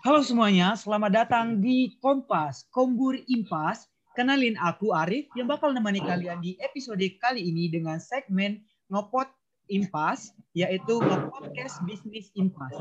[0.00, 3.84] Halo semuanya, selamat datang di Kompas, Kombur Impas.
[4.16, 9.28] Kenalin aku Arif yang bakal nemani kalian di episode kali ini dengan segmen Ngopot
[9.68, 12.72] Impas, yaitu Ngopodcast Bisnis Impas.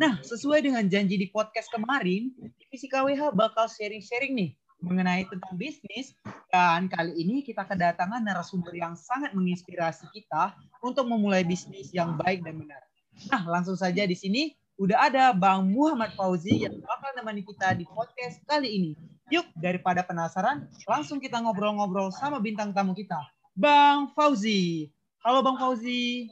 [0.00, 4.50] Nah, sesuai dengan janji di podcast kemarin, divisi KWH bakal sharing-sharing nih
[4.80, 6.16] mengenai tentang bisnis
[6.48, 12.40] dan kali ini kita kedatangan narasumber yang sangat menginspirasi kita untuk memulai bisnis yang baik
[12.40, 12.80] dan benar.
[13.28, 17.86] Nah, langsung saja di sini udah ada Bang Muhammad Fauzi yang bakal nemani kita di
[17.86, 18.90] podcast kali ini.
[19.30, 23.14] Yuk, daripada penasaran, langsung kita ngobrol-ngobrol sama bintang tamu kita,
[23.54, 24.90] Bang Fauzi.
[25.22, 26.26] Halo Bang Fauzi.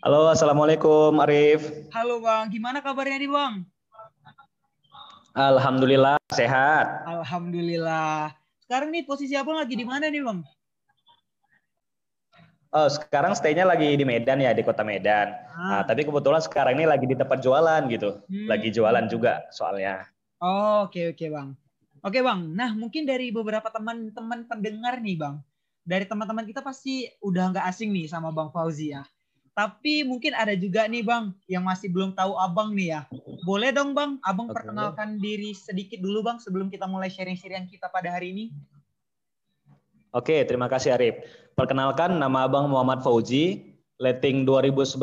[0.00, 1.68] Halo, Assalamualaikum Arif.
[1.92, 3.68] Halo Bang, gimana kabarnya nih Bang?
[5.36, 7.04] Alhamdulillah, sehat.
[7.04, 8.32] Alhamdulillah.
[8.64, 10.40] Sekarang nih posisi Abang lagi di mana nih Bang?
[12.68, 15.32] Oh, sekarang stay-nya lagi di Medan ya, di kota Medan.
[15.56, 15.80] Ah.
[15.80, 18.20] Nah, tapi kebetulan sekarang ini lagi di tempat jualan gitu.
[18.28, 18.44] Hmm.
[18.44, 20.04] Lagi jualan juga soalnya.
[20.44, 21.48] Oh, oke okay, oke, okay, Bang.
[22.04, 22.52] Oke, okay, Bang.
[22.52, 25.40] Nah, mungkin dari beberapa teman-teman pendengar nih, Bang.
[25.88, 29.00] Dari teman-teman kita pasti udah nggak asing nih sama Bang Fauzi ya.
[29.56, 33.00] Tapi mungkin ada juga nih, Bang, yang masih belum tahu Abang nih ya.
[33.48, 34.60] Boleh dong, Bang, Abang okay.
[34.60, 38.44] perkenalkan diri sedikit dulu, Bang, sebelum kita mulai sharing-sharing kita pada hari ini.
[40.12, 41.47] Oke, terima kasih Arif.
[41.58, 44.94] Perkenalkan nama Abang Muhammad Fauzi, letting 2011,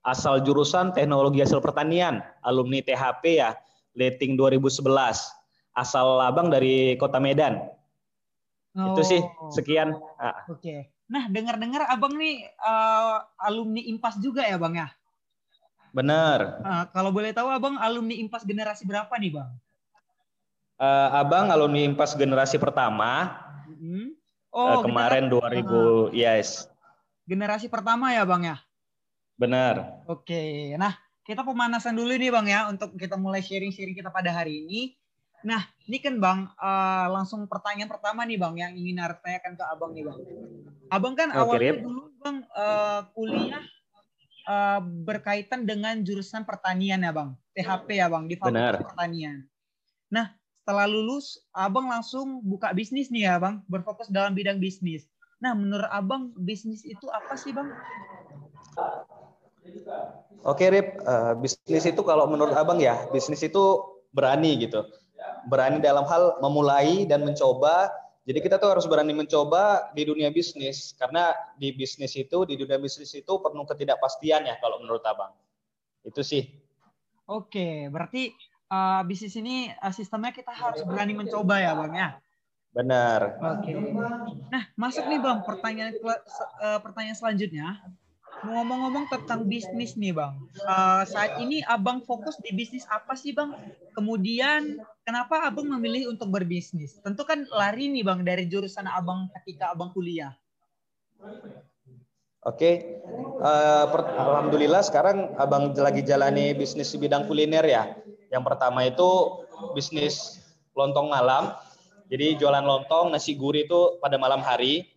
[0.00, 3.52] asal jurusan Teknologi Hasil Pertanian, alumni THP ya,
[3.92, 4.80] letting 2011.
[5.76, 7.68] Asal Abang dari Kota Medan.
[8.80, 8.96] Oh.
[8.96, 9.52] Itu sih, oh.
[9.52, 9.92] sekian.
[10.16, 10.48] Ah.
[10.48, 10.88] Oke.
[11.04, 14.88] Nah, dengar-dengar Abang nih uh, alumni IMPAS juga ya, Bang ya?
[15.92, 16.64] Benar.
[16.64, 19.52] Uh, kalau boleh tahu Abang alumni IMPAS generasi berapa nih, Bang?
[20.80, 23.44] Uh, abang alumni IMPAS generasi pertama,
[23.78, 24.17] Hmm.
[24.48, 26.48] Oh, uh, kemarin generasi, 2000, yes.
[27.28, 28.56] Generasi pertama ya, Bang ya?
[29.36, 30.04] Benar.
[30.08, 30.72] Oke.
[30.80, 34.80] Nah, kita pemanasan dulu nih, Bang ya, untuk kita mulai sharing-sharing kita pada hari ini.
[35.46, 39.64] Nah, ini kan Bang, uh, langsung pertanyaan pertama nih Bang yang ingin Arif tanyakan ke
[39.68, 40.18] Abang nih Bang.
[40.88, 43.62] Abang kan oh, awalnya dulu Bang uh, kuliah
[44.48, 49.46] uh, berkaitan dengan jurusan pertanian ya Bang, THP ya Bang di Fakultas Pertanian.
[50.10, 50.34] Nah,
[50.68, 55.08] setelah lulus abang langsung buka bisnis nih ya bang berfokus dalam bidang bisnis
[55.40, 57.72] nah menurut abang bisnis itu apa sih bang
[60.44, 63.80] Oke Rip, uh, bisnis itu kalau menurut abang ya bisnis itu
[64.12, 64.84] berani gitu,
[65.48, 67.88] berani dalam hal memulai dan mencoba.
[68.24, 72.80] Jadi kita tuh harus berani mencoba di dunia bisnis karena di bisnis itu di dunia
[72.80, 75.34] bisnis itu penuh ketidakpastian ya kalau menurut abang.
[76.06, 76.48] Itu sih.
[77.28, 78.32] Oke, berarti
[78.68, 82.08] uh, bisnis ini uh, sistemnya kita harus berani mencoba ya bang ya.
[82.72, 83.40] Benar.
[83.40, 83.72] Oke.
[83.72, 83.74] Okay.
[84.52, 87.80] Nah masuk nih bang pertanyaan uh, pertanyaan selanjutnya.
[88.38, 90.30] Ngomong-ngomong tentang bisnis nih bang,
[90.62, 93.50] uh, saat ini abang fokus di bisnis apa sih bang?
[93.98, 97.02] Kemudian kenapa abang memilih untuk berbisnis?
[97.02, 100.38] Tentu kan lari nih bang dari jurusan abang ketika abang kuliah.
[102.46, 103.02] Oke,
[103.42, 107.90] uh, alhamdulillah sekarang abang lagi jalani bisnis di bidang kuliner ya.
[108.28, 109.10] Yang pertama itu
[109.72, 110.40] bisnis
[110.76, 111.56] lontong malam.
[112.08, 114.88] Jadi jualan lontong, nasi gurih itu pada malam hari.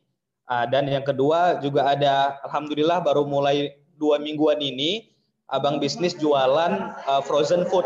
[0.48, 5.12] Ah, dan yang kedua juga ada, alhamdulillah baru mulai dua mingguan ini,
[5.52, 7.86] abang bisnis jualan uh, frozen food.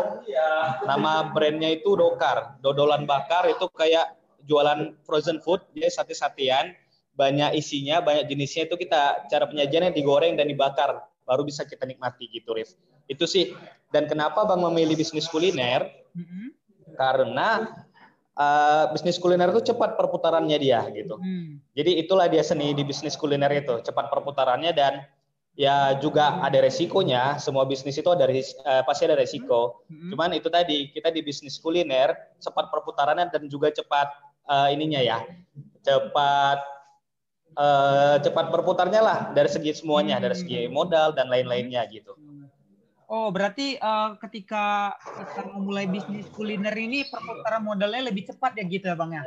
[0.86, 4.14] Nama brandnya itu Dokar, dodolan bakar itu kayak
[4.46, 6.72] jualan frozen food, dia sate-satean,
[7.18, 12.30] banyak isinya, banyak jenisnya itu kita cara penyajiannya digoreng dan dibakar, baru bisa kita nikmati
[12.30, 12.78] gitu, Rif.
[13.06, 13.54] Itu sih.
[13.94, 15.86] Dan kenapa Bang memilih bisnis kuliner?
[16.12, 16.46] Mm-hmm.
[16.98, 17.48] Karena
[18.34, 21.16] uh, bisnis kuliner itu cepat perputarannya dia gitu.
[21.16, 21.62] Mm.
[21.72, 25.06] Jadi itulah dia seni di bisnis kuliner itu, cepat perputarannya dan
[25.56, 27.38] ya juga ada resikonya.
[27.38, 29.86] Semua bisnis itu ada uh, pasti ada resiko.
[29.88, 30.10] Mm-hmm.
[30.12, 32.12] Cuman itu tadi kita di bisnis kuliner
[32.42, 34.12] cepat perputarannya dan juga cepat
[34.50, 35.18] uh, ininya ya,
[35.86, 36.58] cepat
[37.56, 42.14] uh, cepat berputarnya lah dari segi semuanya, dari segi modal dan lain-lainnya gitu.
[43.06, 48.90] Oh, berarti uh, ketika kita memulai bisnis kuliner ini perputaran modalnya lebih cepat ya gitu
[48.90, 49.22] ya Bang ya?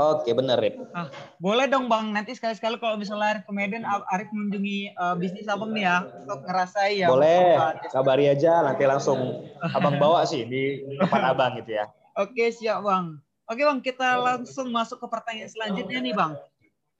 [0.00, 0.80] Oke, benar, Rip.
[0.96, 5.48] Ah, boleh dong Bang, nanti sekali-sekali kalau misalnya Arif ke Medan, Arif mengunjungi uh, bisnis
[5.48, 7.08] Abang nih ya, untuk ngerasai ya.
[7.08, 7.56] Boleh,
[7.92, 11.84] kabari aja, nanti langsung Abang bawa sih di tempat Abang gitu ya.
[12.16, 13.20] Oke, siap Bang.
[13.44, 16.32] Oke Bang, kita langsung masuk ke pertanyaan selanjutnya nih Bang.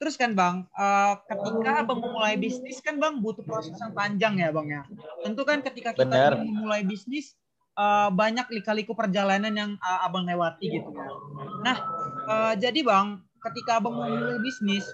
[0.01, 4.49] Terus kan Bang, uh, ketika Abang memulai bisnis kan Bang butuh proses yang panjang ya
[4.49, 4.81] Bang ya.
[5.21, 6.41] Tentu kan ketika kita Bener.
[6.41, 7.37] memulai bisnis
[7.77, 11.05] uh, banyak lika-liku perjalanan yang uh, Abang lewati gitu kan.
[11.61, 11.77] Nah,
[12.25, 14.89] uh, jadi Bang, ketika Abang memulai bisnis,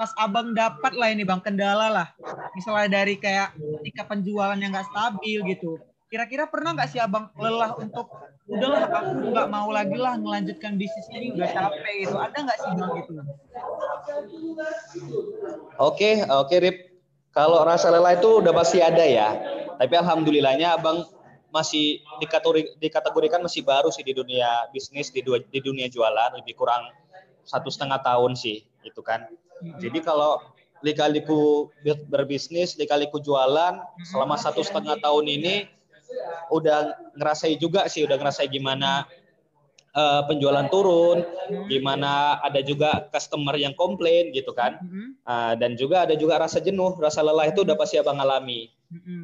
[0.00, 2.08] pas Abang dapat lah ini Bang kendala lah.
[2.56, 3.52] Misalnya dari kayak
[3.84, 5.76] ketika penjualan yang nggak stabil gitu.
[6.06, 8.06] kira-kira pernah nggak sih abang lelah untuk
[8.46, 12.70] udahlah aku nggak mau lagi lah melanjutkan bisnis ini udah capek gitu ada nggak sih
[12.78, 13.12] bang gitu
[15.78, 16.76] oke oke Rip.
[17.36, 19.36] Kalau rasa lelah itu udah pasti ada ya.
[19.76, 21.04] Tapi alhamdulillahnya abang
[21.52, 26.32] masih dikategori, dikategorikan masih baru sih di dunia bisnis di, di dunia jualan.
[26.40, 26.88] Lebih kurang
[27.44, 29.28] satu setengah tahun sih itu kan.
[29.76, 30.40] Jadi kalau
[30.80, 31.72] lika-liku
[32.08, 35.54] berbisnis, lika-liku jualan selama satu setengah tahun ini
[36.52, 39.04] udah ngerasai juga sih, udah ngerasai gimana
[39.96, 41.24] uh, penjualan turun,
[41.72, 44.78] gimana ada juga customer yang komplain gitu kan,
[45.24, 48.68] uh, dan juga ada juga rasa jenuh, rasa lelah itu udah pasti abang alami.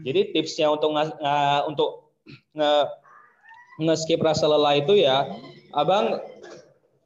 [0.03, 2.17] Jadi tipsnya untuk uh, untuk
[2.57, 2.73] nge,
[3.79, 5.29] nge skip rasa lelah itu ya,
[5.77, 6.19] abang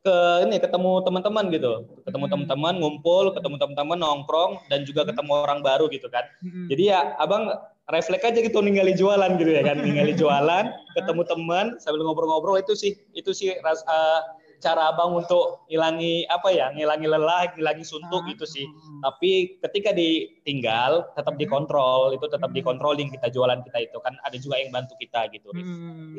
[0.06, 0.16] ke
[0.46, 1.72] ini ketemu teman-teman gitu
[2.06, 2.32] ketemu hmm.
[2.32, 5.10] teman-teman ngumpul ketemu teman-teman nongkrong dan juga hmm.
[5.10, 6.70] ketemu orang baru gitu kan hmm.
[6.70, 7.50] jadi ya abang
[7.92, 10.64] refleks aja gitu ninggali jualan gitu ya kan ninggali jualan
[10.98, 14.22] ketemu teman sambil ngobrol-ngobrol itu sih itu sih ras, uh,
[14.60, 18.64] cara abang untuk ngilangi apa ya ngilangi lelah ngilangi suntuk gitu sih.
[19.04, 23.98] Tapi ketika ditinggal tetap dikontrol itu tetap dikontrolin kita jualan kita itu.
[24.00, 25.52] Kan ada juga yang bantu kita gitu.
[25.52, 26.16] Hmm.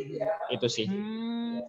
[0.54, 0.88] itu sih.
[0.88, 1.66] Hmm.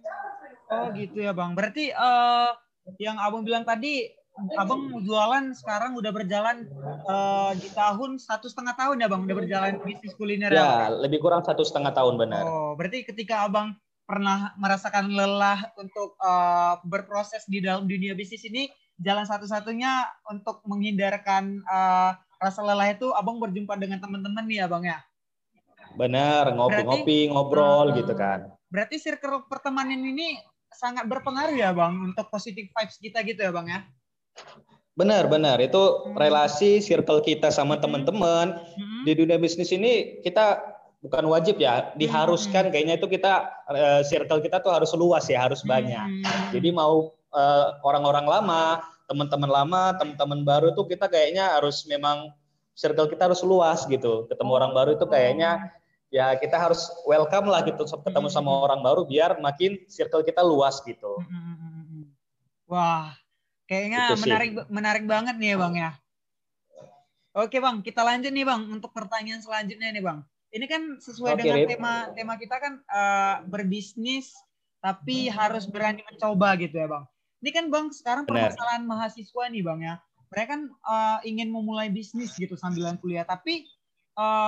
[0.69, 1.57] Oh gitu ya bang.
[1.57, 2.53] Berarti uh,
[3.01, 4.09] yang abang bilang tadi,
[4.55, 6.67] abang jualan sekarang udah berjalan
[7.07, 10.57] uh, di tahun satu setengah tahun ya bang, udah berjalan bisnis kuliner ya?
[10.57, 12.43] Ya, lebih kurang satu setengah tahun benar.
[12.47, 13.75] Oh, berarti ketika abang
[14.09, 21.61] pernah merasakan lelah untuk uh, berproses di dalam dunia bisnis ini, jalan satu-satunya untuk menghindarkan
[21.69, 24.99] uh, rasa lelah itu, abang berjumpa dengan teman-teman nih ya bang ya?
[25.93, 28.49] Benar, ngopi-ngopi, ngobrol uh, gitu kan.
[28.69, 30.37] Berarti circle pertemanan ini
[30.69, 33.79] sangat berpengaruh ya bang untuk positive vibes kita gitu ya bang ya.
[34.99, 36.19] Benar benar itu hmm.
[36.19, 37.83] relasi circle kita sama hmm.
[37.87, 39.07] teman-teman hmm.
[39.07, 40.59] di dunia bisnis ini kita
[40.99, 42.71] bukan wajib ya diharuskan hmm.
[42.75, 46.03] kayaknya itu kita uh, circle kita tuh harus luas ya harus banyak.
[46.03, 46.51] Hmm.
[46.51, 52.35] Jadi mau uh, orang-orang lama teman-teman lama teman-teman baru tuh kita kayaknya harus memang
[52.75, 55.71] circle kita harus luas gitu ketemu orang baru itu kayaknya
[56.11, 60.81] ya kita harus welcome lah gitu ketemu sama orang baru biar makin circle kita luas
[60.83, 61.23] gitu.
[62.69, 63.17] Wah,
[63.69, 65.91] kayaknya menarik menarik banget nih ya bang ya.
[67.37, 70.19] Oke bang, kita lanjut nih bang untuk pertanyaan selanjutnya nih bang.
[70.49, 71.69] Ini kan sesuai Oke, dengan Rip.
[71.69, 74.33] tema tema kita kan uh, berbisnis
[74.81, 77.05] tapi harus berani mencoba gitu ya bang.
[77.45, 79.95] Ini kan bang sekarang permasalahan mahasiswa nih bang ya.
[80.33, 83.69] Mereka kan uh, ingin memulai bisnis gitu sambilan kuliah tapi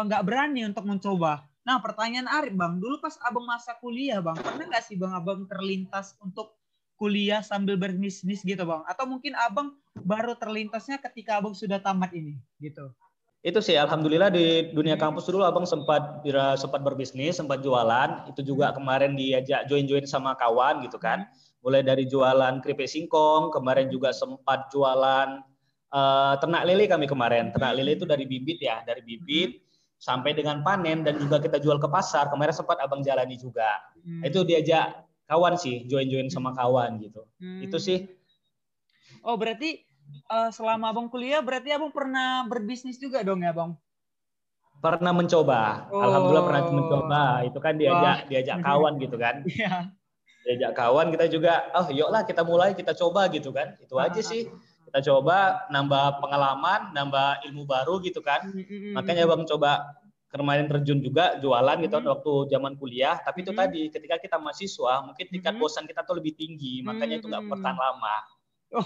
[0.09, 1.45] nggak uh, berani untuk mencoba.
[1.62, 5.45] Nah, pertanyaan Arif, Bang, dulu pas Abang masa kuliah, Bang, pernah nggak sih Bang Abang
[5.45, 6.57] terlintas untuk
[7.01, 8.86] kuliah sambil berbisnis gitu, Bang?
[8.86, 12.94] Atau mungkin Abang baru terlintasnya ketika Abang sudah tamat ini, gitu?
[13.42, 16.21] Itu sih, alhamdulillah di dunia kampus dulu Abang sempat
[16.62, 18.30] sempat berbisnis, sempat jualan.
[18.30, 21.25] Itu juga kemarin diajak join-join sama kawan gitu kan.
[21.65, 25.42] Mulai dari jualan keripik singkong, kemarin juga sempat jualan
[25.89, 27.50] uh, ternak lele kami kemarin.
[27.50, 29.65] Ternak lele itu dari bibit ya, dari bibit
[29.98, 32.30] sampai dengan panen dan juga kita jual ke pasar.
[32.30, 33.74] Kemarin sempat abang jalani juga.
[34.06, 34.21] Hmm.
[34.21, 35.01] Itu diajak
[35.31, 37.24] kawan sih, join-join sama kawan gitu.
[37.39, 37.63] Hmm.
[37.63, 38.04] Itu sih.
[39.24, 39.80] Oh berarti
[40.28, 43.72] uh, selama abang kuliah berarti abang pernah berbisnis juga dong ya bang?
[44.83, 45.88] Pernah mencoba.
[45.88, 46.03] Oh.
[46.03, 47.24] Alhamdulillah pernah mencoba.
[47.48, 48.27] Itu kan diajak Wah.
[48.27, 49.36] diajak kawan gitu kan.
[49.48, 49.96] Iya.
[50.41, 53.77] Diajak kawan kita juga, oh yuklah kita mulai kita coba gitu kan.
[53.77, 54.50] Itu aja sih
[54.89, 58.50] kita coba nambah pengalaman, nambah ilmu baru gitu kan.
[58.50, 58.98] Mm-hmm.
[58.98, 60.00] Makanya Bang coba
[60.31, 62.11] kemarin terjun juga jualan gitu mm-hmm.
[62.15, 63.19] waktu zaman kuliah.
[63.19, 63.67] Tapi itu mm-hmm.
[63.67, 65.67] tadi ketika kita mahasiswa mungkin tingkat mm-hmm.
[65.67, 68.15] bosan kita tuh lebih tinggi, makanya itu nggak bertahan lama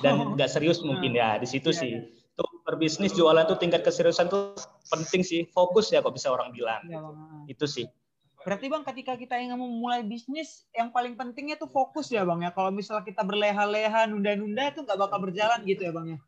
[0.02, 0.34] dan oh.
[0.34, 1.80] nggak serius mungkin ya di situ yeah.
[1.80, 1.94] sih.
[2.36, 4.58] Tuh berbisnis jualan tuh tingkat keseriusan tuh
[4.92, 6.84] penting sih, fokus ya kok bisa orang bilang.
[6.90, 7.48] Yeah.
[7.48, 7.88] Itu sih.
[8.46, 12.52] Berarti bang ketika kita ingin memulai bisnis yang paling pentingnya tuh fokus ya bang ya.
[12.52, 16.20] Kalau misalnya kita berleha-leha nunda-nunda itu nggak bakal berjalan gitu ya bang ya.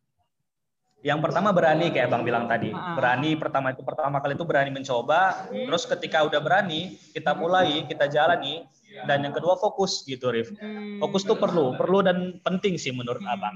[1.08, 2.76] Yang pertama berani kayak bang bilang tadi.
[2.76, 5.48] Berani pertama itu pertama kali itu berani mencoba.
[5.48, 5.72] Hmm.
[5.72, 8.68] Terus ketika udah berani kita mulai kita jalani.
[9.08, 10.52] Dan yang kedua fokus gitu Rif.
[10.60, 11.00] Hmm.
[11.00, 13.32] Fokus tuh perlu, perlu dan penting sih menurut hmm.
[13.32, 13.56] abang.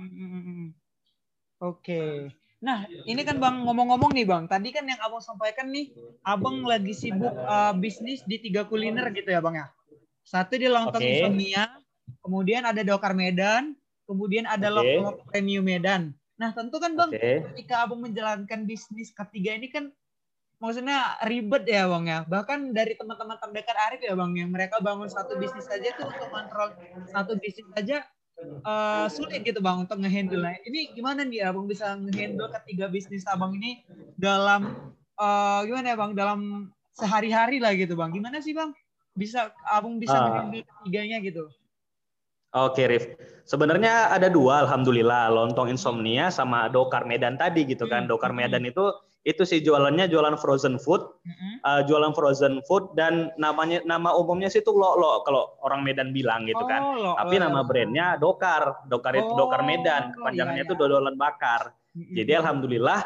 [1.60, 2.32] Oke.
[2.62, 4.46] Nah, ini kan Bang ngomong-ngomong nih Bang.
[4.46, 5.90] Tadi kan yang Abang sampaikan nih,
[6.22, 9.68] Abang lagi sibuk uh, bisnis di tiga kuliner gitu ya Bang ya.
[10.22, 11.26] Satu di Lontong okay.
[11.26, 11.74] Insomnia,
[12.22, 13.74] kemudian ada Dokar Medan,
[14.06, 15.02] kemudian ada okay.
[15.02, 16.14] Lontong Premium Medan.
[16.42, 17.46] Nah, tentu kan Bang, okay.
[17.54, 19.94] ketika Abang menjalankan bisnis ketiga ini kan
[20.58, 22.26] maksudnya ribet ya Bang ya.
[22.26, 26.34] Bahkan dari teman-teman terdekat Arif ya Bang yang mereka bangun satu bisnis saja tuh untuk
[26.34, 26.74] kontrol
[27.14, 28.02] satu bisnis saja
[28.66, 30.42] uh, sulit gitu bang untuk ngehandle.
[30.42, 33.86] Nah, ini gimana nih abang bisa ngehandle ketiga bisnis abang ini
[34.18, 36.12] dalam uh, gimana ya bang?
[36.18, 36.40] Dalam
[36.98, 38.10] sehari-hari lah gitu bang.
[38.10, 38.74] Gimana sih bang?
[39.14, 40.50] Bisa abang bisa uh.
[40.86, 41.54] tiganya gitu?
[42.52, 43.16] Oke, Rif.
[43.48, 48.06] Sebenarnya ada dua, alhamdulillah, lontong insomnia sama dokar Medan tadi gitu kan.
[48.06, 48.92] Hmm, dokar hmm, Medan itu
[49.22, 51.06] itu sih jualannya jualan frozen food,
[51.62, 56.10] uh, jualan frozen food dan namanya nama umumnya sih itu lo lo kalau orang Medan
[56.12, 56.82] bilang gitu kan.
[56.82, 60.90] Oh, lo, Tapi nama brandnya Dokar, Dokar itu oh, Dokar Medan, kepanjangannya itu iya, iya.
[60.90, 61.62] dodolan bakar.
[61.92, 63.00] Jadi alhamdulillah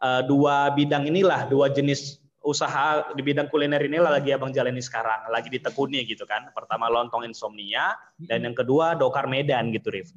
[0.00, 5.28] uh, dua bidang inilah, dua jenis usaha di bidang kuliner ini lagi abang jalani sekarang,
[5.28, 6.48] lagi ditekuni gitu kan.
[6.56, 10.08] Pertama lontong insomnia dan yang kedua dokar Medan gitu, Rif.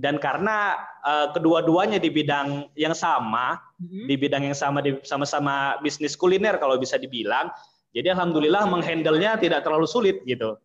[0.00, 6.18] Dan karena uh, kedua-duanya di bidang yang sama, di bidang yang sama di sama-sama bisnis
[6.18, 7.52] kuliner kalau bisa dibilang,
[7.94, 10.58] jadi alhamdulillah menghandlenya tidak terlalu sulit gitu.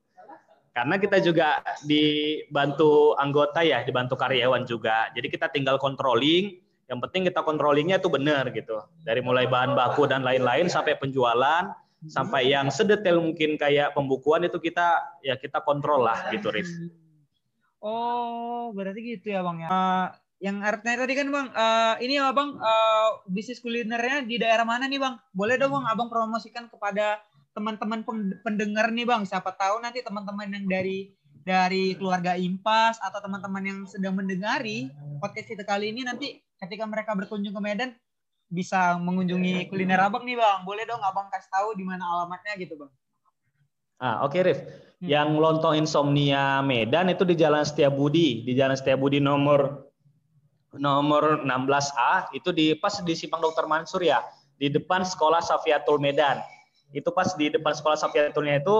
[0.75, 5.07] Karena kita juga dibantu anggota ya, dibantu karyawan juga.
[5.15, 8.77] Jadi kita tinggal controlling yang penting kita controllingnya itu benar gitu.
[9.01, 11.73] Dari mulai bahan baku dan lain-lain sampai penjualan,
[12.05, 16.69] sampai yang sedetail mungkin kayak pembukuan itu kita ya kita kontrol lah gitu, Rif.
[17.81, 19.69] Oh, berarti gitu ya bang ya.
[19.69, 20.07] Uh,
[20.41, 24.85] yang artinya tadi kan bang, uh, ini ya bang, uh, bisnis kulinernya di daerah mana
[24.85, 25.17] nih bang?
[25.33, 27.21] Boleh dong bang, abang promosikan kepada
[27.57, 28.05] teman-teman
[28.45, 29.25] pendengar nih bang.
[29.25, 31.09] Siapa tahu nanti teman-teman yang dari
[31.45, 34.89] dari keluarga Impas atau teman-teman yang sedang mendengari
[35.21, 37.91] podcast kita kali ini nanti ketika mereka berkunjung ke Medan
[38.49, 40.59] bisa mengunjungi kuliner abang nih bang.
[40.63, 42.91] Boleh dong abang kasih tahu di mana alamatnya gitu bang.
[43.99, 44.59] Ah oke okay, Rif.
[45.01, 45.07] Hmm.
[45.11, 49.91] Yang lontong insomnia Medan itu di Jalan Setiabudi, di Jalan Setiabudi nomor
[50.75, 54.19] nomor 16A itu di pas di Simpang Dokter Mansur ya,
[54.59, 56.39] di depan Sekolah Safiatul Medan.
[56.95, 58.75] Itu pas di depan Sekolah Safiatulnya itu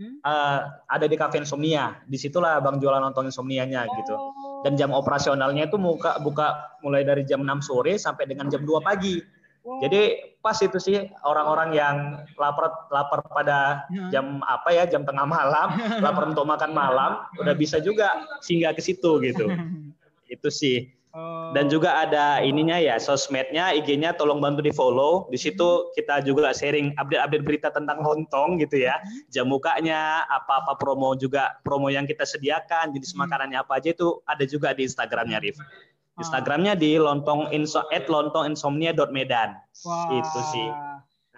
[0.00, 0.26] hmm.
[0.26, 0.60] uh,
[0.90, 2.02] ada di kafe insomnia.
[2.08, 4.14] Di situlah Bang jualan lontong insomnianya gitu.
[4.16, 4.30] oh.
[4.34, 8.64] gitu dan jam operasionalnya itu buka buka mulai dari jam 6 sore sampai dengan jam
[8.64, 9.20] 2 pagi.
[9.60, 14.08] Jadi pas itu sih orang-orang yang lapar lapar pada ya.
[14.08, 18.80] jam apa ya jam tengah malam, lapar untuk makan malam, udah bisa juga singgah ke
[18.80, 19.52] situ gitu.
[20.34, 20.99] Itu sih.
[21.10, 21.50] Oh.
[21.50, 25.26] Dan juga ada ininya ya sosmednya, IG-nya tolong bantu di follow.
[25.26, 25.98] Di situ hmm.
[25.98, 28.94] kita juga sharing update-update berita tentang lontong gitu ya.
[29.02, 29.26] Hmm.
[29.26, 33.26] Jam mukanya, apa-apa promo juga promo yang kita sediakan, jenis hmm.
[33.26, 35.58] makanannya apa aja itu ada juga di Instagramnya Rif.
[35.58, 36.22] Oh.
[36.22, 39.58] Instagramnya di lontong inso at lontong insomnia medan.
[39.82, 40.14] Wow.
[40.14, 40.68] Itu sih.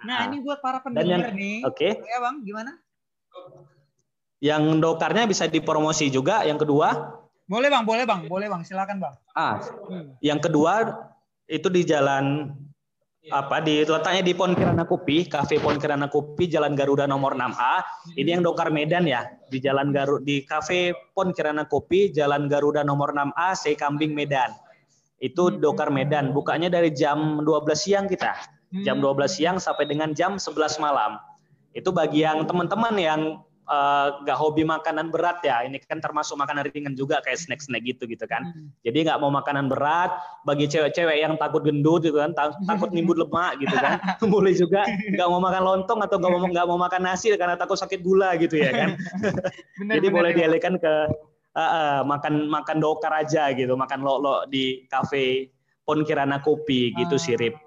[0.03, 1.57] Nah, nah, ini buat para pendengar yang, nih.
[1.63, 1.97] Oke.
[1.97, 2.11] Okay.
[2.11, 2.71] Ya bang, gimana?
[4.43, 6.43] Yang dokarnya bisa dipromosi juga.
[6.43, 9.15] Yang kedua, boleh bang, boleh bang, boleh bang, silakan bang.
[9.35, 9.59] Ah,
[9.89, 10.19] hmm.
[10.23, 10.95] yang kedua
[11.47, 12.55] itu di jalan
[13.31, 17.79] apa di letaknya di Pon Kirana Kopi, Cafe Pon Kirana Kopi, Jalan Garuda nomor 6A.
[18.19, 22.83] Ini yang Dokar Medan ya, di Jalan Garu di Cafe Pon Kirana Kopi, Jalan Garuda
[22.83, 24.51] nomor 6A, Kambing Medan.
[25.23, 25.63] Itu hmm.
[25.63, 26.35] Dokar Medan.
[26.35, 28.35] Bukanya dari jam 12 siang kita.
[28.83, 29.27] Jam 12 hmm.
[29.31, 31.15] siang sampai dengan jam 11 malam.
[31.71, 33.21] Itu bagi yang teman-teman yang
[33.63, 35.63] nggak uh, hobi makanan berat ya.
[35.63, 38.43] Ini kan termasuk makanan ringan juga kayak snack-snack gitu gitu kan.
[38.43, 38.67] Hmm.
[38.83, 40.11] jadi nggak mau makanan berat
[40.43, 42.35] bagi cewek-cewek yang takut gendut gitu kan
[42.69, 43.99] takut nimbun lemak gitu kan.
[44.33, 47.79] Boleh juga nggak mau makan lontong atau nggak mau nggak mau makan nasi karena takut
[47.79, 48.89] sakit gula gitu ya kan.
[49.79, 50.93] Bener, jadi bener, boleh dialihkan ke
[51.57, 53.73] uh, uh, makan makan dokar aja gitu.
[53.73, 55.49] Makan lo lo di kafe
[55.83, 57.57] Pon Kirana Kopi gitu sirip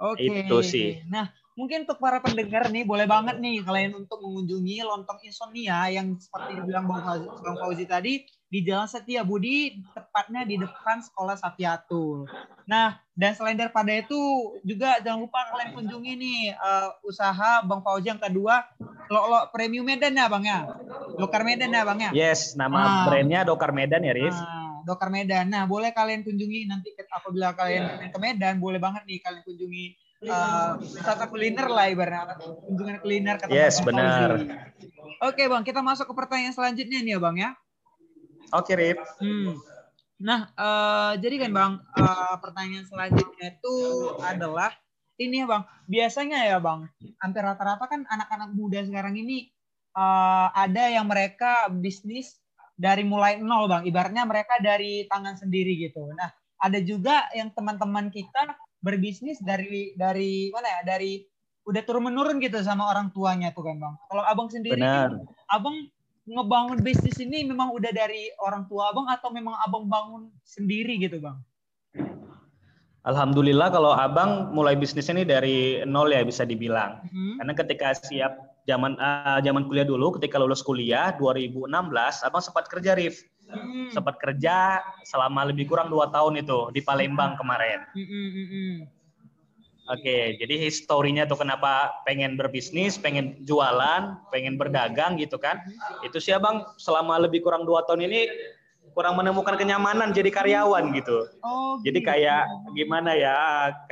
[0.00, 0.44] okay.
[0.44, 0.88] itu sih.
[1.06, 6.18] Nah mungkin untuk para pendengar nih boleh banget nih kalian untuk mengunjungi lontong insomnia yang
[6.18, 11.34] seperti dibilang Bang Fauzi, Bang Fauzi tadi di Jalan Setia Budi tepatnya di depan Sekolah
[11.38, 12.26] Sapiatul.
[12.66, 14.18] Nah, dan selain daripada itu
[14.66, 18.66] juga jangan lupa kalian kunjungi nih uh, usaha Bang Fauzi yang kedua
[19.10, 20.66] lo, lo Premium Medan ya Bang ya.
[21.14, 22.10] Dokar Medan ya Bang ya.
[22.10, 24.34] Yes, nama nah, brandnya Dokar Medan ya Rif.
[24.34, 25.54] Nah, Dokar Medan.
[25.54, 30.78] Nah, boleh kalian kunjungi nanti apabila kalian ke Medan boleh banget nih kalian kunjungi uh,
[30.78, 34.38] wisata kuliner lah ibaratnya kunjungan kuliner ke Yes, benar.
[35.22, 37.50] Oke, Bang, kita masuk ke pertanyaan selanjutnya nih ya, Bang ya.
[38.52, 39.00] Oke, Rip.
[39.18, 39.56] Hmm.
[40.20, 43.76] Nah, uh, jadi kan Bang, uh, pertanyaan selanjutnya itu
[44.20, 44.70] adalah
[45.18, 45.62] ini ya, Bang.
[45.88, 46.90] Biasanya ya, Bang,
[47.22, 49.50] hampir rata-rata kan anak-anak muda sekarang ini
[49.96, 52.38] uh, ada yang mereka bisnis
[52.74, 53.86] dari mulai nol, Bang.
[53.86, 56.10] Ibaratnya mereka dari tangan sendiri gitu.
[56.14, 61.24] Nah, ada juga yang teman-teman kita berbisnis dari dari mana ya dari
[61.64, 65.16] udah turun menurun gitu sama orang tuanya tuh kan bang kalau abang sendiri Benar.
[65.48, 65.88] abang
[66.28, 71.24] ngebangun bisnis ini memang udah dari orang tua abang atau memang abang bangun sendiri gitu
[71.24, 71.40] bang
[73.04, 77.04] Alhamdulillah kalau abang mulai bisnis ini dari nol ya bisa dibilang.
[77.04, 77.36] Hmm.
[77.36, 78.32] Karena ketika siap
[78.64, 81.68] zaman uh, zaman kuliah dulu, ketika lulus kuliah 2016,
[82.24, 83.20] abang sempat kerja Rif
[83.50, 83.92] hmm.
[83.92, 87.84] sempat kerja selama lebih kurang dua tahun itu di Palembang kemarin.
[87.92, 88.74] Hmm, hmm, hmm,
[89.84, 95.60] Oke, jadi historinya tuh kenapa pengen berbisnis, pengen jualan, pengen berdagang gitu kan?
[96.00, 98.32] Itu sih abang selama lebih kurang dua tahun ini
[98.96, 101.28] kurang menemukan kenyamanan jadi karyawan gitu.
[101.44, 102.08] Oh, jadi gitu.
[102.08, 103.36] kayak gimana ya?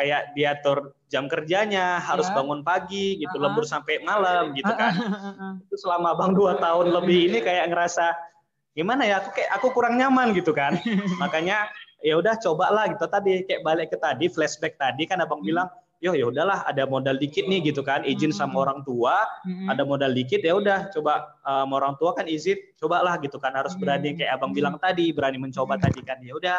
[0.00, 2.40] Kayak diatur jam kerjanya harus ya.
[2.40, 3.44] bangun pagi gitu, uh -huh.
[3.52, 4.96] lembur sampai malam gitu kan.
[4.96, 5.52] Uh -huh.
[5.68, 8.16] Itu selama abang dua tahun lebih ini kayak ngerasa
[8.72, 9.20] gimana ya?
[9.20, 10.76] Aku kayak aku kurang nyaman gitu kan.
[11.22, 11.68] Makanya
[12.02, 13.44] ya udah cobalah gitu tadi.
[13.44, 15.48] Kayak balik ke tadi flashback tadi kan abang hmm.
[15.48, 15.68] bilang
[16.02, 18.02] yo ya udahlah ada modal dikit nih gitu kan.
[18.02, 18.62] Izin sama hmm.
[18.66, 19.70] orang tua hmm.
[19.70, 23.54] ada modal dikit ya udah coba um, orang tua kan izin cobalah gitu kan.
[23.54, 26.18] Harus berani kayak abang bilang tadi berani mencoba tadi kan.
[26.20, 26.58] Ya udah.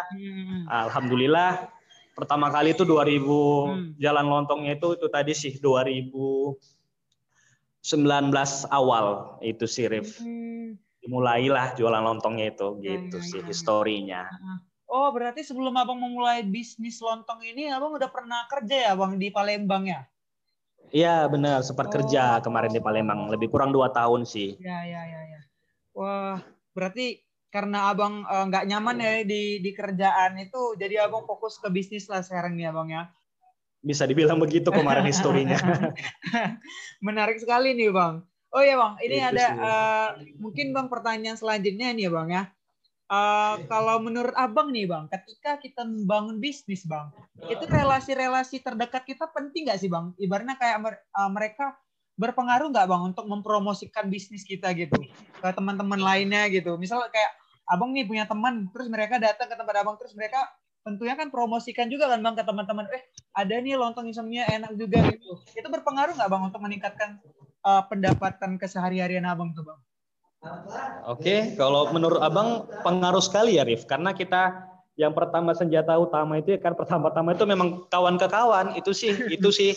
[0.87, 1.67] Alhamdulillah
[2.13, 6.61] pertama kali itu 2000 jalan lontongnya itu itu tadi sih 2019
[8.69, 10.21] awal itu sih Rif
[11.03, 14.21] dimulailah jualan lontongnya itu ya, gitu ya, sih ya, historinya
[14.93, 19.33] Oh, berarti sebelum Abang memulai bisnis lontong ini, Abang udah pernah kerja ya, Bang, di
[19.33, 20.05] Palembang ya?
[20.93, 21.65] Iya, benar.
[21.65, 21.93] Sempat oh.
[21.97, 23.25] kerja kemarin di Palembang.
[23.33, 24.53] Lebih kurang dua tahun sih.
[24.61, 25.21] Iya, iya, iya.
[25.33, 25.41] Ya.
[25.97, 26.37] Wah,
[26.77, 31.73] berarti karena Abang uh, nggak nyaman ya di, di kerjaan itu, jadi Abang fokus ke
[31.73, 33.09] bisnis lah sekarang nih, Abang ya?
[33.81, 35.57] Bisa dibilang begitu kemarin historinya.
[37.01, 38.29] Menarik sekali nih, Bang.
[38.53, 39.01] Oh ya, Bang.
[39.01, 42.43] Ini itu ada uh, mungkin Bang pertanyaan selanjutnya nih ya, Bang ya
[43.13, 47.13] Uh, kalau menurut abang nih bang, ketika kita membangun bisnis bang,
[47.45, 50.15] itu relasi-relasi terdekat kita penting nggak sih bang?
[50.17, 50.81] Ibaratnya kayak
[51.13, 51.77] uh, mereka
[52.17, 56.73] berpengaruh nggak bang untuk mempromosikan bisnis kita gitu ke teman-teman lainnya gitu.
[56.79, 57.37] Misal kayak
[57.69, 60.39] abang nih punya teman, terus mereka datang ke tempat abang, terus mereka
[60.81, 62.87] tentunya kan promosikan juga kan bang ke teman-teman.
[62.97, 63.03] Eh
[63.35, 65.37] ada nih lontong insomnia enak juga gitu.
[65.53, 67.21] Itu berpengaruh nggak bang untuk meningkatkan
[67.63, 69.79] uh, pendapatan kesehari-harian abang tuh bang?
[71.07, 74.67] Oke, kalau menurut Abang pengaruh sekali ya Rif, karena kita
[74.99, 79.09] yang pertama senjata utama itu ya kan pertama-tama itu memang kawan ke kawan itu sih
[79.25, 79.73] itu sih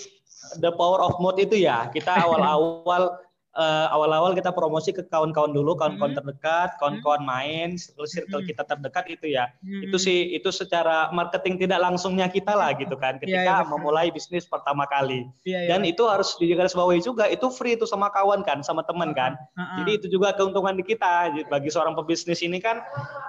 [0.60, 3.16] the power of mode itu ya kita awal-awal
[3.56, 6.20] uh, awal-awal kita promosi ke kawan-kawan dulu, kawan-kawan hmm.
[6.20, 7.28] terdekat, kawan-kawan hmm.
[7.28, 8.48] main, circle circle hmm.
[8.52, 9.50] kita terdekat itu ya.
[9.64, 13.68] Itu sih itu secara marketing tidak langsungnya kita lah gitu kan iya, ketika ya, ya,
[13.68, 15.26] memulai bisnis pertama kali.
[15.48, 15.72] Ya.
[15.72, 19.34] Dan itu harus digarisbawahi juga itu free itu sama kawan kan, sama teman kan.
[19.56, 19.76] Uh -huh.
[19.82, 22.84] Jadi itu juga keuntungan di kita bagi seorang pebisnis ini kan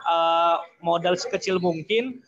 [0.05, 2.19] uh, modal sekecil mungkin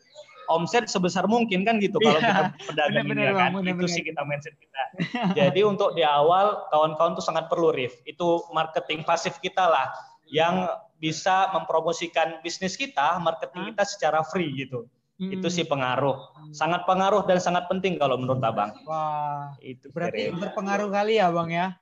[0.50, 2.52] omset sebesar mungkin kan gitu kalau yeah.
[2.58, 3.94] kita pedagang bener, ya kan bener, itu bener.
[3.94, 4.84] sih kita mindset kita
[5.40, 9.94] jadi untuk di awal kawan-kawan tuh sangat perlu Rif itu marketing pasif kita lah
[10.30, 10.68] yang
[11.00, 15.36] bisa mempromosikan bisnis kita marketing kita secara free gitu Hmm.
[15.36, 16.16] Itu sih pengaruh.
[16.56, 18.72] Sangat pengaruh dan sangat penting kalau menurut Abang.
[18.88, 19.52] Wah.
[19.60, 21.76] Itu berarti berpengaruh kali ya, Bang ya?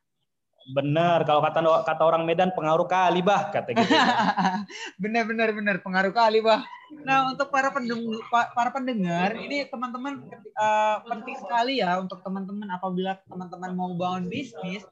[0.68, 3.88] Benar, kalau kata kata orang Medan pengaruh kali bah kata gitu.
[5.04, 6.64] benar benar benar pengaruh kali bah.
[7.08, 8.20] Nah untuk para pendengar
[8.52, 10.28] para pendengar ini teman-teman
[10.60, 14.84] uh, penting sekali ya untuk teman-teman apabila teman-teman mau bangun bisnis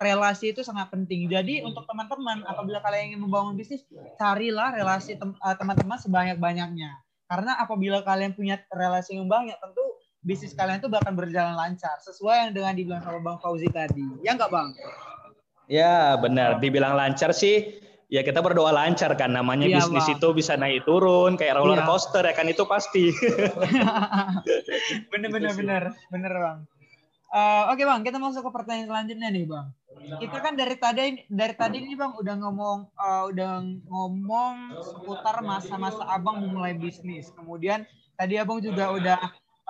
[0.00, 1.28] relasi itu sangat penting.
[1.28, 3.84] Jadi untuk teman-teman apabila kalian ingin membangun bisnis
[4.16, 6.90] carilah relasi eh, teman-teman sebanyak-banyaknya.
[7.28, 9.84] Karena apabila kalian punya relasi yang banyak tentu
[10.20, 14.04] bisnis kalian itu bakal berjalan lancar sesuai yang dengan dibilang sama Bang Fauzi tadi.
[14.20, 14.76] Ya enggak Bang?
[15.70, 17.80] Ya benar, dibilang lancar sih
[18.10, 20.18] ya kita berdoa lancar kan namanya ya, bisnis bang.
[20.18, 21.86] itu bisa naik turun kayak roller ya.
[21.86, 23.14] coaster ya kan itu pasti.
[25.14, 26.58] bener bener bener bener bang.
[27.30, 29.66] Uh, Oke okay, bang, kita masuk ke pertanyaan selanjutnya nih bang.
[30.18, 36.02] Kita kan dari tadi dari tadi nih bang udah ngomong uh, udah ngomong seputar masa-masa
[36.10, 37.30] abang memulai bisnis.
[37.30, 37.86] Kemudian
[38.18, 39.18] tadi abang juga udah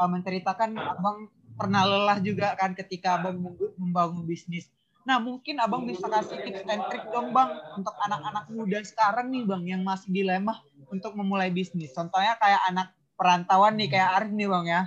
[0.00, 1.28] uh, menceritakan abang
[1.60, 3.36] pernah lelah juga kan ketika abang
[3.76, 4.72] membangun bisnis.
[5.00, 9.48] Nah, mungkin Abang bisa kasih tips and trick dong, Bang, untuk anak-anak muda sekarang nih,
[9.48, 10.60] Bang, yang masih dilema
[10.92, 11.96] untuk memulai bisnis.
[11.96, 14.82] Contohnya kayak anak perantauan nih, kayak Arif nih, Bang, ya.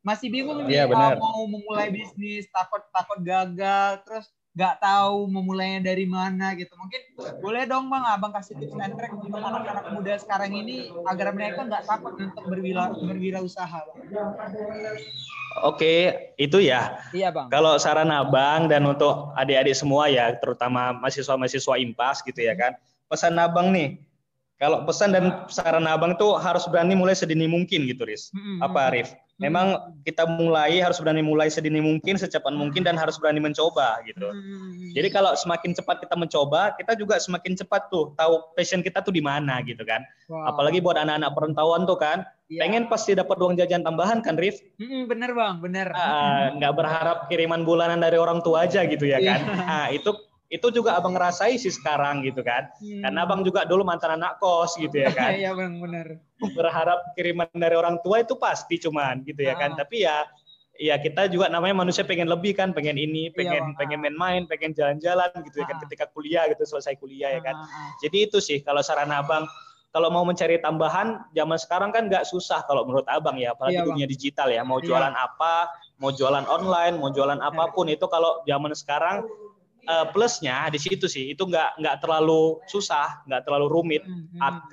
[0.00, 6.58] Masih bingung nih, ya, mau memulai bisnis, takut-takut gagal, terus nggak tahu memulainya dari mana
[6.58, 6.74] gitu.
[6.74, 7.00] Mungkin
[7.38, 11.62] boleh dong bang, abang kasih tips and trick untuk anak-anak muda sekarang ini agar mereka
[11.62, 13.98] nggak takut untuk berwira berwirausaha bang.
[15.62, 15.94] Oke,
[16.34, 16.98] itu ya.
[17.14, 17.46] Iya bang.
[17.46, 22.74] Kalau saran abang dan untuk adik-adik semua ya, terutama mahasiswa-mahasiswa impas gitu ya kan.
[23.10, 23.98] Pesan abang nih,
[24.58, 28.34] kalau pesan dan saran abang tuh harus berani mulai sedini mungkin gitu, Riz.
[28.62, 29.14] Apa Arif?
[29.40, 34.28] Memang kita mulai harus berani mulai sedini mungkin, secepat mungkin dan harus berani mencoba gitu.
[34.28, 34.92] Hmm.
[34.92, 39.16] Jadi kalau semakin cepat kita mencoba, kita juga semakin cepat tuh tahu passion kita tuh
[39.16, 40.04] di mana gitu kan.
[40.28, 40.52] Wow.
[40.54, 42.60] Apalagi buat anak-anak perantauan tuh kan, ya.
[42.60, 44.60] pengen pasti dapat uang jajan tambahan kan, Rif?
[44.76, 45.88] Hmm, bener bang, bener.
[45.96, 49.40] Ah, nggak uh, berharap kiriman bulanan dari orang tua aja gitu ya kan.
[49.64, 50.12] Nah itu
[50.50, 53.06] itu juga abang ngerasai sih sekarang gitu kan hmm.
[53.06, 56.18] karena abang juga dulu mantan anak kos gitu ya kan iya bang benar
[56.58, 59.86] berharap kiriman dari orang tua itu pasti cuman gitu ya kan ah.
[59.86, 60.26] tapi ya
[60.80, 64.48] ya kita juga namanya manusia pengen lebih kan, pengen ini, iya, pengen iya, pengen main-main,
[64.48, 65.80] pengen jalan-jalan gitu ya kan ah.
[65.84, 67.52] ketika kuliah gitu selesai kuliah ya kan.
[67.52, 69.44] Ah, ah, Jadi itu sih kalau saran Abang
[69.92, 73.86] kalau mau mencari tambahan zaman sekarang kan nggak susah kalau menurut Abang ya, apalagi iya,
[73.86, 74.88] dunia digital ya, mau iya.
[74.88, 75.26] jualan iya.
[75.28, 75.54] apa,
[76.00, 79.28] mau jualan online, mau jualan apa pun itu kalau zaman sekarang
[79.86, 84.02] uh, plusnya di situ sih itu nggak nggak terlalu susah nggak terlalu rumit.
[84.04, 84.68] Hmm, hmm.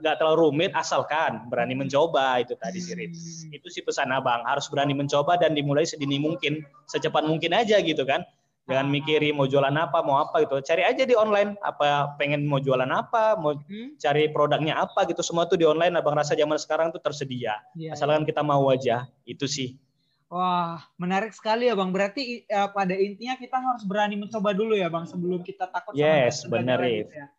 [0.00, 3.56] nggak terlalu rumit asalkan berani mencoba itu tadi sih hmm.
[3.56, 8.06] itu sih pesan abang harus berani mencoba dan dimulai sedini mungkin secepat mungkin aja gitu
[8.06, 8.24] kan.
[8.66, 10.58] Jangan mikirin mau jualan apa mau apa gitu.
[10.58, 13.54] Cari aja di online apa pengen mau jualan apa mau
[13.94, 15.22] cari produknya apa gitu.
[15.22, 17.62] Semua tuh di online abang rasa zaman sekarang tuh tersedia.
[17.78, 18.28] Yeah, asalkan yeah.
[18.34, 19.78] kita mau aja itu sih
[20.26, 21.94] Wah, menarik sekali ya Bang.
[21.94, 26.42] Berarti ya, pada intinya kita harus berani mencoba dulu ya Bang sebelum kita takut yes,
[26.42, 27.30] sama benar gitu ya.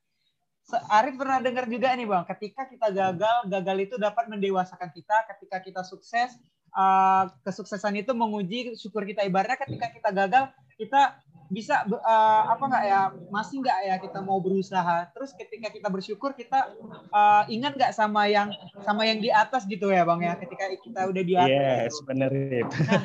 [0.91, 5.15] Arif pernah dengar juga nih Bang, ketika kita gagal, gagal itu dapat mendewasakan kita.
[5.35, 6.35] Ketika kita sukses,
[6.75, 9.23] uh, kesuksesan itu menguji syukur kita.
[9.23, 10.43] Ibaratnya ketika kita gagal,
[10.79, 15.07] kita bisa uh, apa nggak ya masih nggak ya kita mau berusaha?
[15.15, 16.75] Terus ketika kita bersyukur kita
[17.11, 18.51] uh, ingat nggak sama yang
[18.83, 20.33] sama yang di atas gitu ya bang ya?
[20.35, 22.77] Ketika kita udah di atas yes benar itu.
[22.83, 23.03] Nah,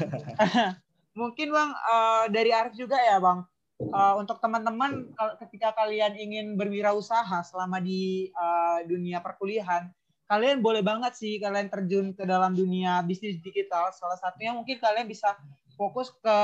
[1.21, 3.47] mungkin bang uh, dari Arif juga ya bang.
[3.83, 5.11] Uh, untuk teman-teman
[5.43, 9.91] ketika kalian ingin berwirausaha selama di uh, dunia perkuliahan
[10.33, 13.93] kalian boleh banget sih kalian terjun ke dalam dunia bisnis digital.
[13.93, 15.37] Salah satunya mungkin kalian bisa
[15.77, 16.39] fokus ke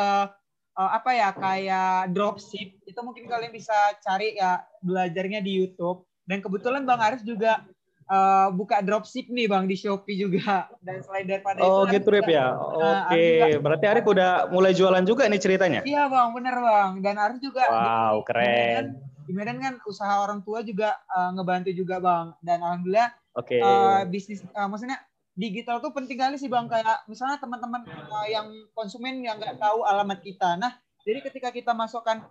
[0.78, 2.78] uh, apa ya kayak dropship.
[2.86, 6.06] Itu mungkin kalian bisa cari ya belajarnya di YouTube.
[6.28, 7.64] Dan kebetulan Bang Aris juga
[8.06, 10.70] uh, buka dropship nih Bang di Shopee juga.
[10.86, 12.54] Dan selain daripada oh, itu gitu Rip ya?
[12.54, 13.10] oke.
[13.10, 13.56] Okay.
[13.56, 15.80] uh, berarti Arif udah mulai jualan juga nih ceritanya?
[15.82, 17.02] Iya Bang bener Bang.
[17.02, 18.84] Dan Aris juga wow di, keren.
[19.28, 22.36] Di Medan kan usaha orang tua juga uh, ngebantu juga Bang.
[22.44, 23.64] Dan alhamdulillah okay.
[23.64, 25.00] uh, bisnis uh, maksudnya
[25.38, 26.66] digital tuh penting kali sih bang.
[26.66, 30.58] Kayak misalnya teman-teman uh, yang konsumen yang nggak tahu alamat kita.
[30.58, 30.74] Nah
[31.06, 32.26] jadi ketika kita masukkan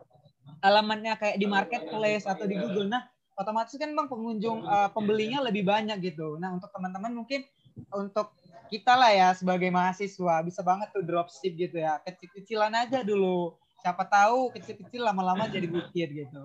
[0.60, 3.08] alamatnya kayak di marketplace atau di Google nah
[3.40, 6.36] otomatis kan bang pengunjung uh, pembelinya lebih banyak gitu.
[6.36, 7.48] Nah untuk teman-teman mungkin
[7.96, 8.36] untuk
[8.68, 12.04] kita lah ya sebagai mahasiswa bisa banget tuh dropship gitu ya.
[12.04, 13.56] Kecil-kecilan aja dulu.
[13.80, 16.44] Siapa tahu kecil-kecil lama-lama jadi bukit gitu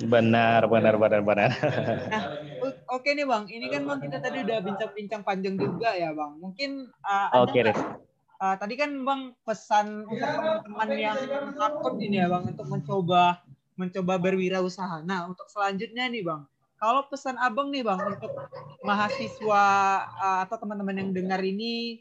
[0.00, 1.50] Benar, benar, benar, benar.
[2.08, 2.22] Nah,
[2.88, 6.32] oke okay nih bang, ini kan bang kita tadi udah bincang-bincang panjang juga ya bang.
[6.40, 7.68] Mungkin uh, oke okay,
[8.40, 11.18] uh, tadi kan bang pesan untuk teman-teman yang
[11.52, 13.44] takut ini ya bang untuk mencoba
[13.76, 15.04] mencoba berwirausaha.
[15.04, 16.48] Nah untuk selanjutnya nih bang,
[16.80, 18.32] kalau pesan abang nih bang untuk
[18.80, 19.64] mahasiswa
[20.16, 22.00] uh, atau teman-teman yang dengar ini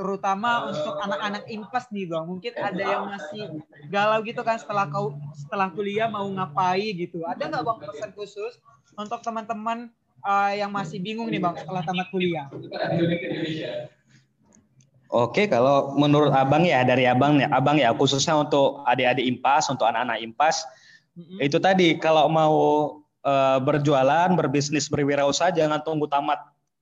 [0.00, 2.24] terutama untuk anak-anak impas nih bang.
[2.24, 3.60] Mungkin ada yang masih
[3.92, 7.20] galau gitu kan setelah kau setelah kuliah mau ngapain gitu.
[7.28, 8.56] Ada nggak bang pesan khusus
[8.96, 9.92] untuk teman-teman
[10.24, 12.48] uh, yang masih bingung nih bang setelah tamat kuliah?
[15.12, 19.84] Oke, kalau menurut abang ya dari abang ya, abang ya khususnya untuk adik-adik impas, untuk
[19.84, 20.62] anak-anak impas,
[21.18, 21.38] mm-hmm.
[21.44, 22.56] itu tadi kalau mau
[23.26, 26.38] uh, berjualan, berbisnis, berwirausaha jangan tunggu tamat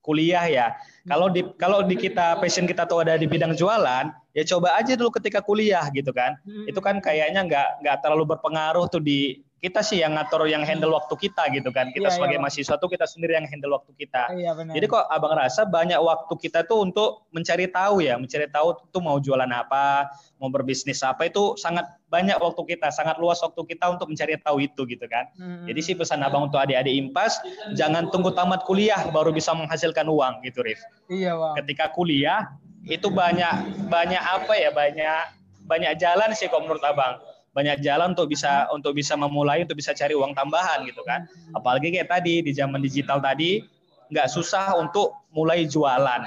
[0.09, 0.66] kuliah ya.
[1.05, 4.97] Kalau di kalau di kita passion kita tuh ada di bidang jualan, ya coba aja
[4.97, 6.40] dulu ketika kuliah gitu kan.
[6.49, 6.64] Hmm.
[6.64, 10.94] Itu kan kayaknya nggak nggak terlalu berpengaruh tuh di kita sih yang ngatur yang handle
[10.94, 11.90] waktu kita gitu kan.
[11.90, 12.42] Kita iya, sebagai iya.
[12.42, 14.31] mahasiswa tuh kita sendiri yang handle waktu kita.
[14.31, 14.73] Iya, benar.
[14.79, 19.03] Jadi kok abang rasa banyak waktu kita tuh untuk mencari tahu ya, mencari tahu tuh
[19.03, 23.90] mau jualan apa, mau berbisnis apa itu sangat banyak waktu kita, sangat luas waktu kita
[23.90, 25.27] untuk mencari tahu itu gitu kan.
[25.35, 25.66] Hmm.
[25.66, 27.42] Jadi sih pesan abang untuk adik-adik impas,
[27.75, 30.79] jangan tunggu tamat kuliah baru bisa menghasilkan uang gitu, Rif.
[31.11, 31.55] Iya, bang.
[31.66, 32.47] Ketika kuliah
[32.87, 35.35] itu banyak banyak apa ya, banyak
[35.66, 37.21] banyak jalan sih kok menurut abang
[37.59, 41.27] banyak jalan untuk bisa untuk bisa memulai untuk bisa cari uang tambahan gitu kan.
[41.59, 43.66] Apalagi kayak tadi di zaman digital tadi
[44.14, 46.23] nggak susah untuk mulai jualan.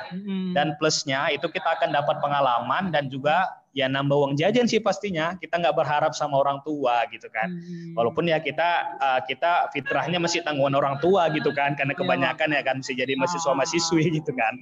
[0.51, 5.39] Dan plusnya itu kita akan dapat pengalaman dan juga ya nambah uang jajan sih pastinya.
[5.39, 7.47] Kita nggak berharap sama orang tua gitu kan.
[7.47, 7.95] Hmm.
[7.95, 11.79] walaupun ya kita uh, kita fitrahnya masih tanggungan orang tua gitu kan.
[11.79, 14.11] Karena iya, kebanyakan ya, kan bisa jadi mahasiswa mahasiswi ah.
[14.19, 14.53] gitu kan.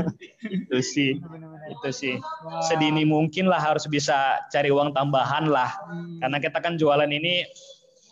[0.66, 1.22] Itu sih
[1.70, 2.14] itu sih.
[2.64, 5.70] Sedini mungkin lah harus bisa cari uang tambahan lah.
[5.88, 6.20] Hmm.
[6.20, 7.44] karena kita kan jualan ini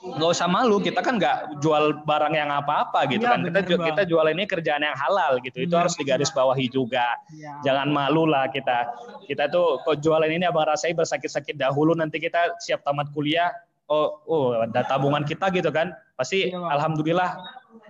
[0.04, 0.78] nggak usah malu.
[0.78, 3.40] Kita kan nggak jual barang yang apa-apa gitu ya, kan.
[3.48, 3.86] Kita bang.
[3.90, 5.64] kita jual ini kerjaan yang halal gitu.
[5.64, 7.16] Itu ya, harus digaris bawahi juga.
[7.34, 7.58] Ya.
[7.66, 8.92] jangan malu lah kita.
[9.26, 13.50] Kita tuh kok jualan ini abang rasai bersakit-sakit dahulu nanti kita siap tamat kuliah.
[13.86, 15.94] Oh oh ada tabungan kita gitu kan.
[16.14, 17.38] Pasti ya, alhamdulillah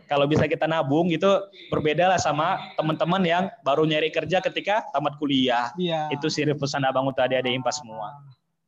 [0.07, 1.29] kalau bisa kita nabung gitu
[1.71, 6.09] berbeda lah sama teman-teman yang baru nyari kerja ketika tamat kuliah ya.
[6.14, 8.14] itu sih pesan abang untuk adik-adik impas semua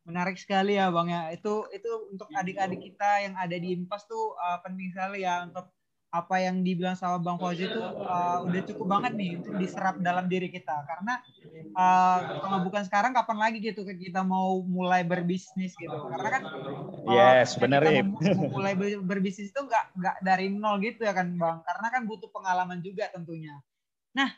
[0.09, 1.29] Menarik sekali ya Bang ya.
[1.29, 5.68] Itu itu untuk adik-adik kita yang ada di Impas tuh uh, penting sekali ya untuk
[6.09, 10.25] apa yang dibilang sama Bang Fauzi itu uh, udah cukup banget nih untuk diserap dalam
[10.25, 10.73] diri kita.
[10.88, 11.21] Karena
[11.77, 15.92] uh, kalau bukan sekarang kapan lagi gitu kita mau mulai berbisnis gitu.
[15.92, 16.42] Karena kan
[17.12, 18.73] yes benar mau mulai
[19.05, 21.61] berbisnis itu nggak nggak dari nol gitu ya kan Bang.
[21.61, 23.61] Karena kan butuh pengalaman juga tentunya.
[24.16, 24.33] Nah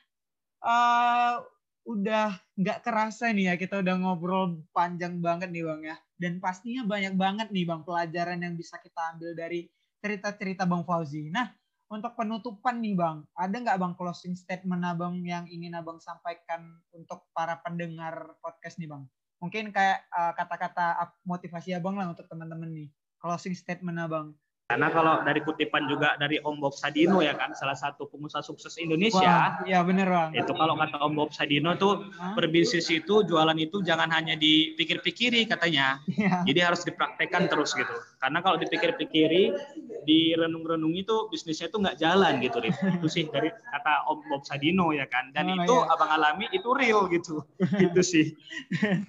[0.66, 1.38] uh,
[1.87, 5.96] udah nggak kerasa nih ya kita udah ngobrol panjang banget nih Bang ya.
[6.18, 11.28] Dan pastinya banyak banget nih Bang pelajaran yang bisa kita ambil dari cerita-cerita Bang Fauzi.
[11.28, 11.60] Nah,
[11.90, 17.26] untuk penutupan nih Bang, ada nggak Bang closing statement Abang yang ingin Abang sampaikan untuk
[17.35, 19.11] para pendengar podcast nih Bang?
[19.42, 22.88] Mungkin kayak uh, kata-kata motivasi Abang lah untuk teman-teman nih.
[23.18, 24.38] Closing statement Abang.
[24.70, 28.78] Karena kalau dari kutipan juga dari Om Bob Sadino ya kan, salah satu pengusaha sukses
[28.78, 29.59] Indonesia.
[29.66, 30.30] Iya bener bang.
[30.38, 32.06] Itu kalau kata Om Bob Sadino tuh
[32.38, 35.98] berbisnis itu jualan itu jangan hanya dipikir-pikiri katanya.
[36.06, 36.46] Ya.
[36.46, 37.90] Jadi harus dipraktekkan terus gitu.
[38.22, 39.59] Karena kalau dipikir-pikiri,
[40.06, 42.78] direnung-renung itu bisnisnya itu nggak jalan gitu, Rip.
[43.02, 45.35] Itu sih dari kata Om Bob Sadino ya kan.
[45.35, 45.90] Dan oh, itu ya.
[45.90, 47.42] abang alami itu real gitu.
[47.90, 48.38] itu sih.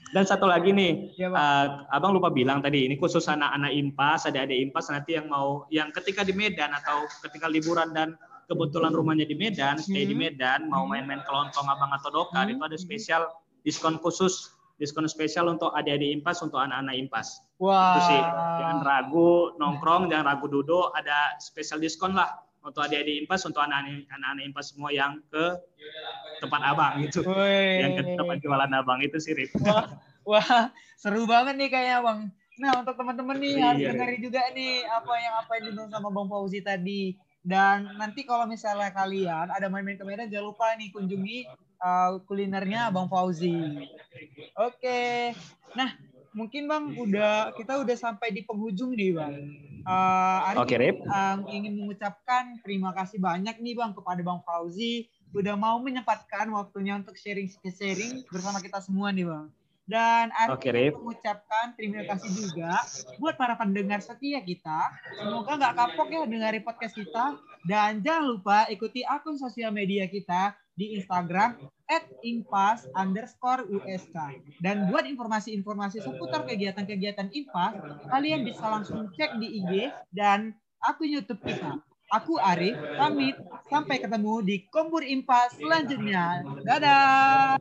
[0.09, 4.41] Dan satu lagi nih, ya, uh, abang lupa bilang tadi ini khusus anak-anak impas, ada
[4.41, 8.15] ada impas nanti yang mau yang ketika di Medan atau ketika liburan dan
[8.51, 10.23] kebetulan rumahnya di Medan, stay di hmm.
[10.35, 12.59] Medan, mau main-main ke Lontong Abang atau Dokar, hmm.
[12.59, 13.23] itu ada spesial
[13.63, 17.39] diskon khusus, diskon spesial untuk adik-adik impas, untuk anak-anak impas.
[17.63, 17.95] Wah.
[17.95, 18.21] Itu sih,
[18.59, 24.43] jangan ragu nongkrong, jangan ragu duduk, ada spesial diskon lah untuk adik-adik impas, untuk anak-anak
[24.43, 25.45] impas semua yang ke
[26.43, 27.23] tempat abang itu,
[27.79, 29.55] yang ke tempat jualan abang itu sih, Rip.
[29.63, 29.87] Wah,
[30.27, 32.19] wah, seru banget nih kayaknya bang.
[32.59, 33.89] Nah, untuk teman-teman nih harus iya.
[33.95, 37.15] dengerin juga nih apa yang apa yang dibilang sama Bang Fauzi tadi.
[37.41, 41.37] Dan nanti kalau misalnya kalian ada main-main ke Medan, jangan lupa nih kunjungi
[41.81, 43.55] uh, kulinernya Bang Fauzi.
[43.55, 44.77] Oke.
[44.77, 45.15] Okay.
[45.73, 45.95] Nah,
[46.35, 49.35] mungkin Bang udah kita udah sampai di penghujung nih Bang.
[49.81, 55.55] Uh, Oke, okay, um, ingin mengucapkan terima kasih banyak nih Bang kepada Bang Fauzi udah
[55.55, 59.47] mau menyempatkan waktunya untuk sharing-sharing bersama kita semua nih Bang.
[59.89, 62.71] Dan Arif okay, mengucapkan terima kasih juga
[63.17, 64.87] buat para pendengar setia kita.
[65.19, 67.35] Semoga nggak kapok ya dengar podcast kita.
[67.65, 71.59] Dan jangan lupa ikuti akun sosial media kita di Instagram
[71.91, 74.17] at impas underscore USK.
[74.63, 77.75] Dan buat informasi-informasi seputar kegiatan-kegiatan impas,
[78.09, 81.77] kalian bisa langsung cek di IG dan akun YouTube kita.
[82.11, 83.39] Aku Arif, pamit.
[83.71, 86.43] Sampai ketemu di Kombur Impas selanjutnya.
[86.67, 87.55] Dadah!